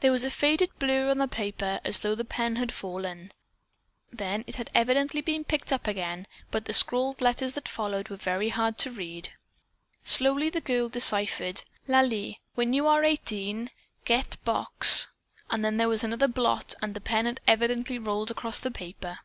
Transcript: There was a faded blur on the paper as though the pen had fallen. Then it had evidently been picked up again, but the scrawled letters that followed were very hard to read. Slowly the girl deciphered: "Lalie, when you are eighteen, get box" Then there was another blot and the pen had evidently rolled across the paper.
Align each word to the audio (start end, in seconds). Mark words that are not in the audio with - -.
There 0.00 0.12
was 0.12 0.26
a 0.26 0.30
faded 0.30 0.68
blur 0.78 1.08
on 1.08 1.16
the 1.16 1.26
paper 1.26 1.80
as 1.82 2.00
though 2.00 2.14
the 2.14 2.26
pen 2.26 2.56
had 2.56 2.70
fallen. 2.70 3.32
Then 4.12 4.44
it 4.46 4.56
had 4.56 4.68
evidently 4.74 5.22
been 5.22 5.44
picked 5.44 5.72
up 5.72 5.86
again, 5.86 6.26
but 6.50 6.66
the 6.66 6.74
scrawled 6.74 7.22
letters 7.22 7.54
that 7.54 7.66
followed 7.66 8.10
were 8.10 8.18
very 8.18 8.50
hard 8.50 8.76
to 8.80 8.90
read. 8.90 9.32
Slowly 10.04 10.50
the 10.50 10.60
girl 10.60 10.90
deciphered: 10.90 11.62
"Lalie, 11.88 12.38
when 12.54 12.74
you 12.74 12.86
are 12.86 13.02
eighteen, 13.02 13.70
get 14.04 14.36
box" 14.44 15.08
Then 15.50 15.78
there 15.78 15.88
was 15.88 16.04
another 16.04 16.28
blot 16.28 16.74
and 16.82 16.92
the 16.92 17.00
pen 17.00 17.24
had 17.24 17.40
evidently 17.46 17.98
rolled 17.98 18.30
across 18.30 18.60
the 18.60 18.70
paper. 18.70 19.20